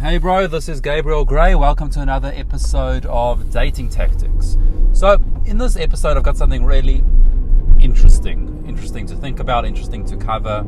[0.00, 1.54] Hey, bro, this is Gabriel Gray.
[1.54, 4.56] Welcome to another episode of Dating Tactics.
[4.94, 7.04] So, in this episode, I've got something really
[7.78, 10.64] interesting, interesting to think about, interesting to cover.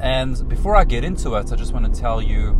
[0.00, 2.50] And before I get into it, I just want to tell you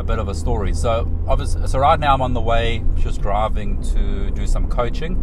[0.00, 0.74] a bit of a story.
[0.74, 5.14] So, obviously, so right now I'm on the way, just driving to do some coaching.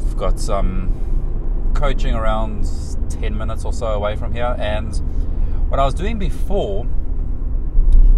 [0.00, 2.66] I've got some coaching around
[3.10, 4.56] 10 minutes or so away from here.
[4.58, 4.96] And
[5.68, 6.86] what I was doing before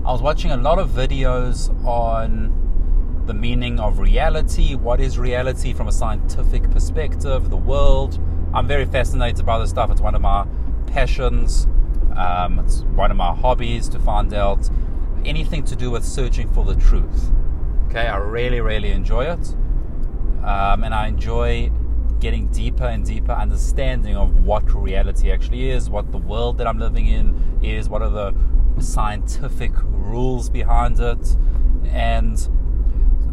[0.04, 5.72] I was watching a lot of videos on the meaning of reality, what is reality
[5.72, 8.18] from a scientific perspective, the world.
[8.52, 9.92] I'm very fascinated by this stuff.
[9.92, 10.44] It's one of my
[10.88, 11.68] passions.
[12.16, 14.68] Um, it's one of my hobbies to find out
[15.24, 17.30] anything to do with searching for the truth.
[17.86, 19.54] Okay, I really, really enjoy it.
[20.42, 21.70] Um, and I enjoy
[22.18, 26.80] getting deeper and deeper understanding of what reality actually is, what the world that I'm
[26.80, 28.34] living in is, what are the
[28.80, 31.36] scientific rules behind it.
[31.86, 32.38] And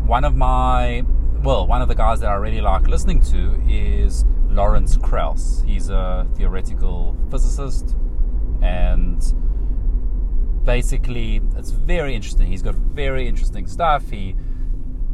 [0.05, 1.03] one of my,
[1.43, 5.63] well, one of the guys that I really like listening to is Lawrence Krauss.
[5.65, 7.95] He's a theoretical physicist
[8.61, 9.21] and
[10.63, 12.47] basically it's very interesting.
[12.47, 14.09] He's got very interesting stuff.
[14.09, 14.35] He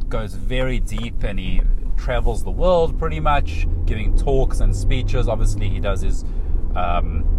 [0.08, 1.60] goes very deep and he
[1.96, 5.28] travels the world pretty much, giving talks and speeches.
[5.28, 6.24] Obviously, he does his
[6.74, 7.35] um,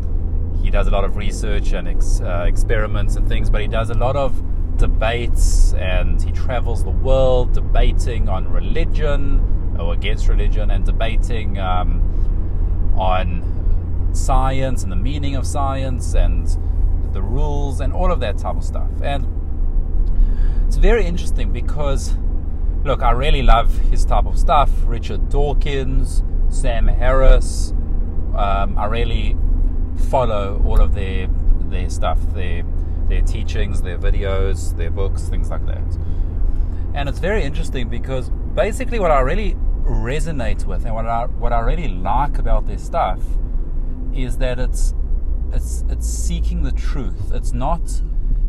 [0.61, 3.89] he does a lot of research and ex, uh, experiments and things, but he does
[3.89, 4.41] a lot of
[4.77, 12.02] debates and he travels the world debating on religion or against religion and debating um,
[12.97, 13.44] on
[14.13, 16.58] science and the meaning of science and
[17.13, 18.89] the rules and all of that type of stuff.
[19.02, 19.28] And
[20.67, 22.16] it's very interesting because,
[22.83, 24.69] look, I really love his type of stuff.
[24.85, 27.73] Richard Dawkins, Sam Harris.
[28.35, 29.35] Um, I really
[29.98, 31.28] follow all of their
[31.70, 32.64] their stuff, their
[33.08, 35.98] their teachings, their videos, their books, things like that.
[36.94, 41.53] And it's very interesting because basically what I really resonate with and what I what
[41.53, 43.22] I really like about their stuff
[44.13, 44.94] is that it's
[45.53, 47.31] it's it's seeking the truth.
[47.31, 48.02] It's not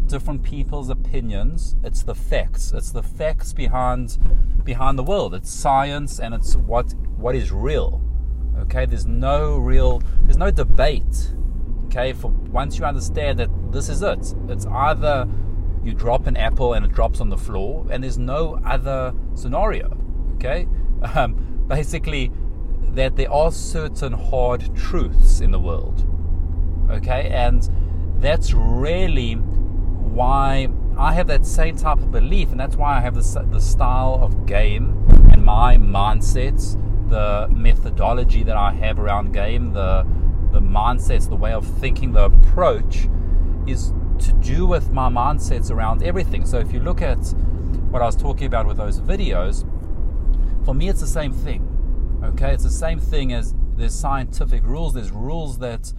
[0.06, 1.76] different people's opinions.
[1.84, 2.72] It's the facts.
[2.72, 4.18] It's the facts behind
[4.64, 5.34] behind the world.
[5.34, 8.00] It's science and it's what what is real.
[8.62, 11.32] Okay, there's no real there's no debate
[11.88, 15.26] Okay, for once you understand that this is it, it's either
[15.82, 19.96] you drop an apple and it drops on the floor, and there's no other scenario.
[20.34, 20.68] Okay,
[21.14, 22.30] um, basically
[22.90, 26.04] that there are certain hard truths in the world.
[26.90, 27.70] Okay, and
[28.20, 33.14] that's really why I have that same type of belief, and that's why I have
[33.14, 36.76] the, the style of game and my mindsets,
[37.08, 40.06] the methodology that I have around game, the
[40.52, 43.06] the mindsets, the way of thinking, the approach
[43.66, 46.46] is to do with my mindsets around everything.
[46.46, 47.18] So if you look at
[47.90, 49.64] what I was talking about with those videos,
[50.64, 51.64] for me it's the same thing.
[52.24, 55.92] Okay, it's the same thing as there's scientific rules, there's rules that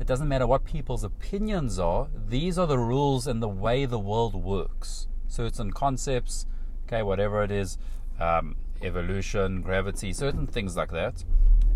[0.00, 3.98] it doesn't matter what people's opinions are, these are the rules and the way the
[3.98, 5.08] world works.
[5.28, 6.46] Certain concepts,
[6.86, 7.76] okay, whatever it is,
[8.20, 11.24] um, evolution, gravity, certain things like that.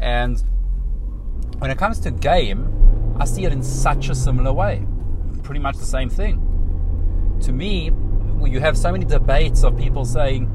[0.00, 0.42] And
[1.58, 4.86] when it comes to game, I see it in such a similar way.
[5.42, 7.38] Pretty much the same thing.
[7.42, 7.90] To me,
[8.44, 10.50] you have so many debates of people saying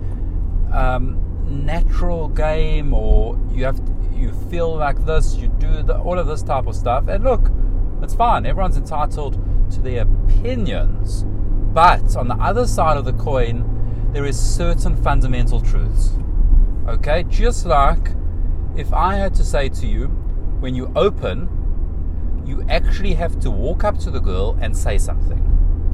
[0.74, 1.20] um,
[1.66, 6.28] natural game or you have to, you feel like this, you do the, all of
[6.28, 7.08] this type of stuff.
[7.08, 7.52] And look,
[8.02, 8.46] it's fine.
[8.46, 9.40] Everyone's entitled
[9.72, 11.26] to their opinions.
[11.74, 13.79] But on the other side of the coin,
[14.12, 16.12] there is certain fundamental truths.
[16.88, 18.12] Okay, just like
[18.76, 20.08] if I had to say to you,
[20.60, 25.46] when you open, you actually have to walk up to the girl and say something.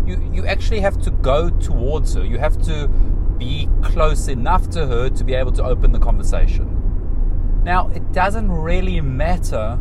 [0.08, 2.24] You, you actually have to go towards her.
[2.24, 2.88] You have to
[3.38, 7.62] be close enough to her to be able to open the conversation.
[7.64, 9.76] Now, it doesn't really matter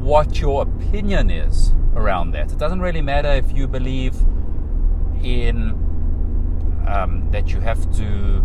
[0.00, 2.50] what your opinion is around that.
[2.50, 4.16] It doesn't really matter if you believe
[6.94, 8.42] um, that you have to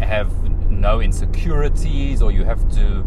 [0.00, 0.30] have
[0.70, 3.04] no insecurities or you have to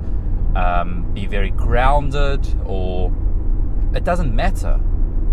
[0.56, 3.14] um, be very grounded, or
[3.94, 4.80] it doesn't matter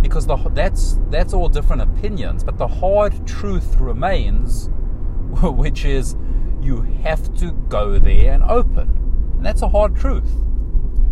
[0.03, 2.45] because the, that's that's all different opinions.
[2.45, 4.69] But the hard truth remains,
[5.43, 6.17] which is
[6.61, 10.31] you have to go there and open, and that's a hard truth.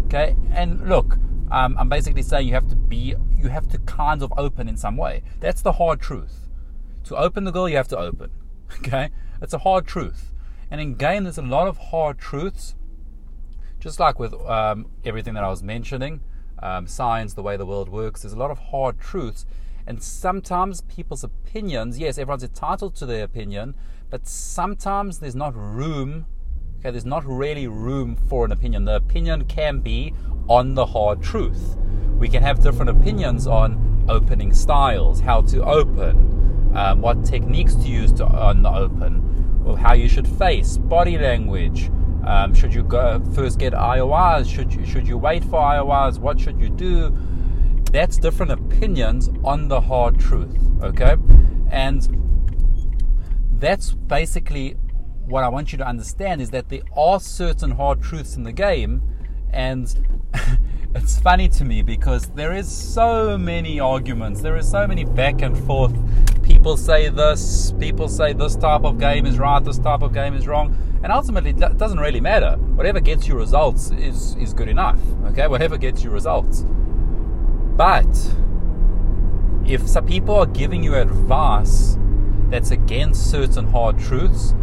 [0.06, 1.16] Okay, and look,
[1.52, 4.76] um, I'm basically saying you have to be, you have to kind of open in
[4.76, 5.22] some way.
[5.38, 6.49] That's the hard truth.
[7.04, 8.30] To open the girl, you have to open.
[8.78, 9.10] Okay,
[9.42, 10.32] it's a hard truth.
[10.70, 12.76] And in game, there's a lot of hard truths
[13.80, 16.20] just like with um, everything that I was mentioning,
[16.62, 19.46] um, science, the way the world works, there's a lot of hard truths.
[19.86, 23.74] And sometimes people's opinions, yes, everyone's entitled to their opinion,
[24.10, 26.26] but sometimes there's not room,
[26.78, 28.84] okay, there's not really room for an opinion.
[28.84, 30.14] The opinion can be
[30.48, 31.76] on the hard truth.
[32.18, 36.39] We can have different opinions on opening styles, how to open,
[36.74, 41.18] um, what techniques to use to, on the open, or how you should face, body
[41.18, 41.90] language.
[42.24, 44.52] Um, should you go first get IORs?
[44.52, 46.18] Should you, should you wait for IORs?
[46.18, 47.16] What should you do?
[47.92, 51.16] That's different opinions on the hard truth, okay?
[51.70, 52.06] And
[53.58, 54.76] that's basically
[55.30, 58.52] what I want you to understand is that there are certain hard truths in the
[58.52, 59.02] game,
[59.52, 60.28] and
[60.94, 65.42] it's funny to me because there is so many arguments, there is so many back
[65.42, 65.94] and forth.
[66.60, 70.34] People say this, people say this type of game is right, this type of game
[70.34, 72.56] is wrong, and ultimately it doesn't really matter.
[72.74, 75.00] Whatever gets you results is is good enough.
[75.28, 76.66] Okay, whatever gets you results.
[77.78, 78.34] But
[79.64, 81.96] if some people are giving you advice
[82.50, 84.54] that's against certain hard truths,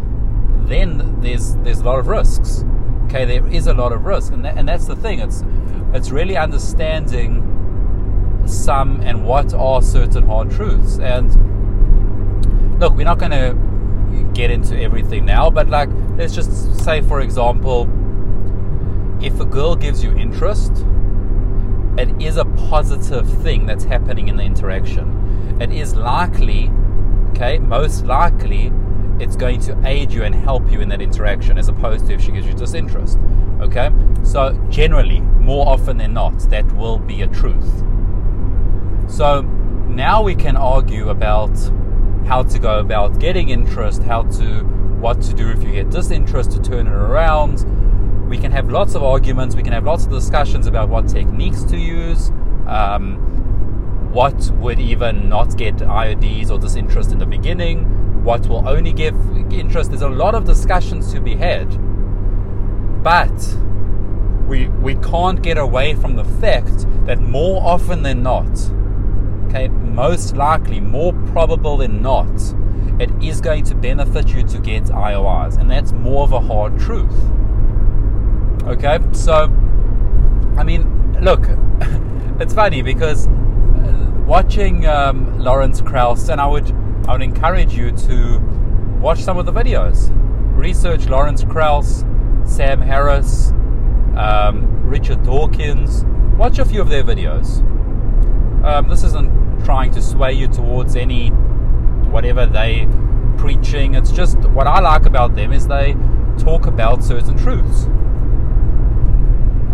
[0.68, 2.64] then there's there's a lot of risks.
[3.06, 5.18] Okay, there is a lot of risk, and that, and that's the thing.
[5.18, 5.42] It's
[5.92, 7.42] it's really understanding
[8.46, 11.00] some and what are certain hard truths.
[11.00, 11.57] And
[12.78, 13.56] look, we're not going to
[14.34, 17.88] get into everything now, but like let's just say, for example,
[19.22, 20.84] if a girl gives you interest
[21.98, 25.58] it is a positive thing that's happening in the interaction.
[25.60, 26.70] It is likely,
[27.30, 28.72] okay, most likely,
[29.18, 32.22] it's going to aid you and help you in that interaction as opposed to if
[32.22, 33.18] she gives you disinterest.
[33.60, 33.90] Okay?
[34.22, 37.82] So, generally, more often than not, that will be a truth.
[39.10, 39.40] So,
[39.88, 41.50] now we can argue about
[42.28, 44.62] how to go about getting interest, how to,
[45.00, 47.64] what to do if you get disinterest to turn it around
[48.28, 51.64] we can have lots of arguments, we can have lots of discussions about what techniques
[51.64, 52.30] to use,
[52.66, 53.16] um,
[54.12, 59.14] what would even not get IODs or disinterest in the beginning, what will only give
[59.50, 59.90] interest.
[59.90, 61.68] There's a lot of discussions to be had.
[63.02, 63.56] But
[64.46, 68.50] we, we can't get away from the fact that more often than not,
[69.46, 69.68] okay,
[69.98, 72.30] most likely, more probable than not,
[73.00, 75.58] it is going to benefit you to get IORs.
[75.58, 77.18] And that's more of a hard truth.
[78.62, 79.52] Okay, so
[80.56, 81.46] I mean, look,
[82.40, 86.70] it's funny because uh, watching um, Lawrence Krauss, and I would
[87.08, 88.38] I would encourage you to
[89.00, 90.12] watch some of the videos.
[90.56, 92.04] Research Lawrence Krauss,
[92.44, 93.50] Sam Harris,
[94.16, 96.04] um, Richard Dawkins.
[96.36, 97.64] Watch a few of their videos.
[98.64, 101.30] Um, this isn't trying to sway you towards any
[102.10, 102.88] whatever they
[103.36, 103.94] preaching.
[103.94, 105.94] It's just what I like about them is they
[106.38, 107.86] talk about certain truths.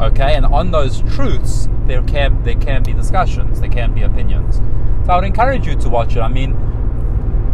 [0.00, 4.56] Okay and on those truths there can there can be discussions there can be opinions.
[5.06, 6.20] So i would encourage you to watch it.
[6.20, 6.52] I mean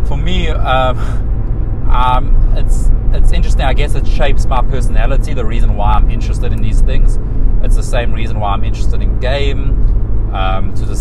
[0.07, 0.99] for me um,
[1.91, 3.63] um, it's it's interesting.
[3.63, 7.19] I guess it shapes my personality the reason why i'm interested in these things.
[7.63, 10.00] It's the same reason why i'm interested in game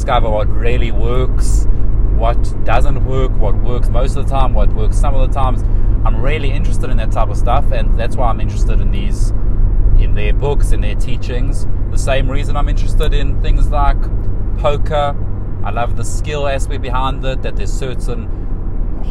[0.09, 1.67] discover what really works
[2.17, 5.61] what doesn't work what works most of the time what works some of the times
[6.03, 9.31] i'm really interested in that type of stuff and that's why i'm interested in these
[9.99, 11.67] in their books, in their teachings.
[11.91, 14.01] The same reason I'm interested in things like
[14.57, 15.15] poker.
[15.63, 18.27] I love the skill aspect behind it, that there's certain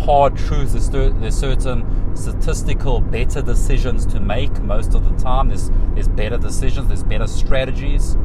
[0.05, 5.49] hard truths, there's certain statistical better decisions to make most of the time.
[5.49, 8.17] There's, there's better decisions, there's better strategies.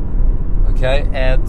[0.69, 1.45] Okay, and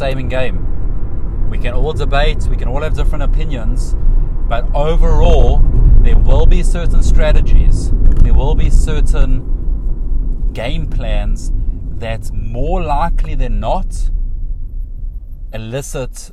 [0.00, 1.50] same in game.
[1.50, 3.94] We can all debate, we can all have different opinions,
[4.48, 5.58] but overall,
[6.00, 7.90] there will be certain strategies,
[8.24, 11.52] there will be certain game plans
[11.98, 14.10] that more likely than not
[15.52, 16.30] elicit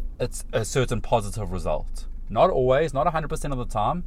[0.54, 2.08] a certain positive result.
[2.30, 4.06] Not always, not 100% of the time.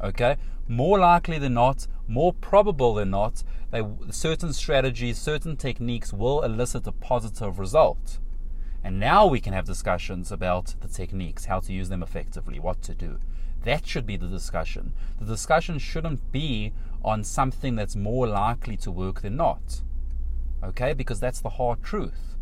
[0.00, 0.36] Okay?
[0.68, 6.86] More likely than not, more probable than not, they, certain strategies, certain techniques will elicit
[6.86, 8.20] a positive result.
[8.82, 12.82] And now we can have discussions about the techniques, how to use them effectively, what
[12.82, 13.18] to do.
[13.64, 14.94] That should be the discussion.
[15.18, 16.72] The discussion shouldn't be
[17.04, 19.82] on something that's more likely to work than not.
[20.62, 20.94] Okay?
[20.94, 22.36] Because that's the hard truth.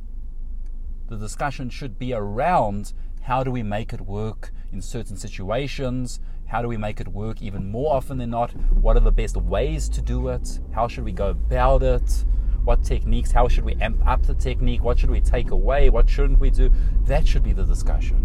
[1.08, 2.92] The discussion should be around
[3.22, 6.20] how do we make it work in certain situations?
[6.46, 8.52] How do we make it work even more often than not?
[8.72, 10.60] What are the best ways to do it?
[10.72, 12.24] How should we go about it?
[12.68, 13.32] What techniques?
[13.32, 14.84] How should we amp up the technique?
[14.84, 15.88] What should we take away?
[15.88, 16.70] What shouldn't we do?
[17.06, 18.18] That should be the discussion.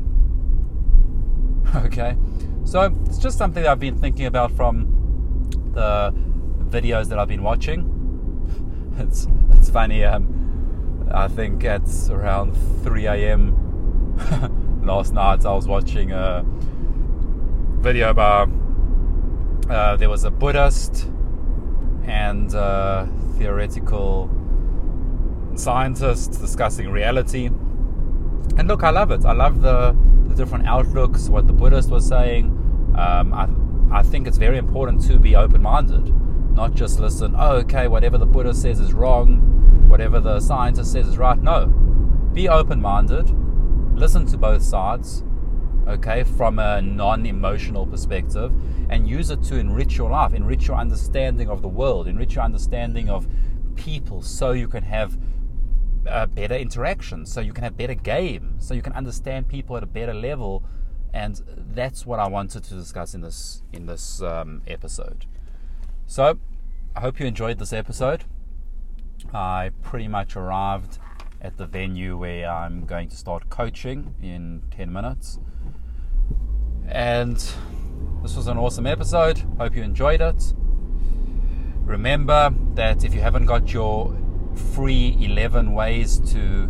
[1.76, 2.18] Okay?
[2.66, 6.14] So it's just something that I've been thinking about from the
[6.70, 7.88] videos that I've been watching.
[9.00, 10.04] It's it's funny.
[10.04, 12.52] Um, I think it's around
[12.84, 14.82] 3 a.m.
[14.86, 16.44] last night I was watching a
[17.80, 18.50] video about
[19.70, 21.10] uh, there was a Buddhist
[22.06, 23.06] and uh,
[23.38, 24.30] theoretical
[25.56, 27.48] scientists discussing reality.
[28.58, 29.26] And look, I love it.
[29.26, 29.96] I love the,
[30.28, 32.46] the different outlooks, what the Buddhist was saying.
[32.98, 33.48] Um, I,
[33.92, 36.14] I think it's very important to be open minded,
[36.56, 41.08] not just listen, oh, okay, whatever the Buddha says is wrong, whatever the scientist says
[41.08, 41.40] is right.
[41.42, 41.68] No.
[42.34, 43.30] Be open minded,
[43.96, 45.24] listen to both sides,
[45.88, 48.52] okay, from a non emotional perspective,
[48.90, 52.44] and use it to enrich your life, enrich your understanding of the world, enrich your
[52.44, 53.28] understanding of
[53.76, 55.18] people, so you can have
[56.04, 59.88] better interaction, so you can have better game, so you can understand people at a
[59.88, 60.64] better level.
[61.14, 61.42] And
[61.74, 65.26] that's what I wanted to discuss in this in this um, episode.
[66.08, 66.40] So,
[66.96, 68.26] I hope you enjoyed this episode.
[69.34, 70.98] I pretty much arrived
[71.40, 75.40] at the venue where I'm going to start coaching in 10 minutes.
[76.88, 77.38] And
[78.22, 79.40] this was an awesome episode.
[79.58, 80.54] Hope you enjoyed it.
[81.86, 84.18] Remember that if you haven't got your
[84.74, 86.68] free 11 ways to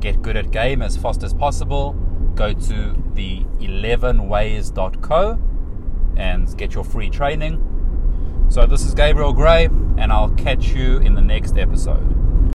[0.00, 1.92] get good at game as fast as possible,
[2.34, 5.38] go to the 11ways.co
[6.16, 7.70] and get your free training.
[8.48, 12.23] So, this is Gabriel Gray, and I'll catch you in the next episode.